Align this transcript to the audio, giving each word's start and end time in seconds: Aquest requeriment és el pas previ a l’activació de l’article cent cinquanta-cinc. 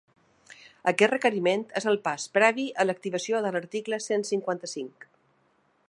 Aquest 0.91 1.11
requeriment 1.11 1.65
és 1.81 1.85
el 1.91 1.99
pas 2.07 2.25
previ 2.39 2.65
a 2.71 2.87
l’activació 2.87 3.43
de 3.47 3.53
l’article 3.57 4.01
cent 4.07 4.27
cinquanta-cinc. 4.33 5.09